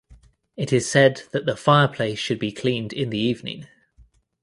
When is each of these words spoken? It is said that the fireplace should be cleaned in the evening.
It 0.57 0.73
is 0.73 0.89
said 0.89 1.21
that 1.29 1.45
the 1.45 1.55
fireplace 1.55 2.17
should 2.17 2.39
be 2.39 2.51
cleaned 2.51 2.91
in 2.91 3.11
the 3.11 3.19
evening. 3.19 3.67